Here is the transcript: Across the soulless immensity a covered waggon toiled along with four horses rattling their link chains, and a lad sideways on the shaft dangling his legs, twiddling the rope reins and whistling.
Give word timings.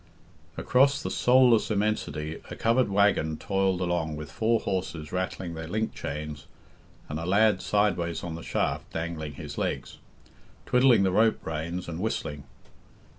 Across 0.57 1.03
the 1.03 1.11
soulless 1.11 1.69
immensity 1.69 2.41
a 2.49 2.55
covered 2.55 2.89
waggon 2.89 3.37
toiled 3.37 3.81
along 3.81 4.15
with 4.15 4.31
four 4.31 4.59
horses 4.59 5.11
rattling 5.11 5.53
their 5.53 5.67
link 5.67 5.93
chains, 5.93 6.47
and 7.07 7.19
a 7.19 7.25
lad 7.27 7.61
sideways 7.61 8.23
on 8.23 8.33
the 8.33 8.41
shaft 8.41 8.91
dangling 8.91 9.33
his 9.33 9.59
legs, 9.59 9.99
twiddling 10.65 11.03
the 11.03 11.11
rope 11.11 11.45
reins 11.45 11.87
and 11.87 11.99
whistling. 11.99 12.45